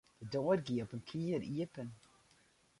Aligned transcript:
De 0.21 0.27
doar 0.33 0.59
gie 0.67 0.81
op 0.85 0.93
in 0.95 1.03
kier 1.09 1.41
iepen. 1.57 1.87